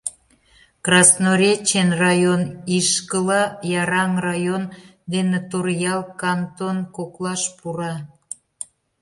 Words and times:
Красноречен 0.85 1.89
район 2.03 2.41
ишкыла 2.77 3.41
Яраҥ 3.81 4.11
район 4.27 4.63
дене 5.13 5.37
Торъял 5.49 6.01
кантон 6.21 6.77
коклаш 6.95 7.41
пура. 7.57 7.93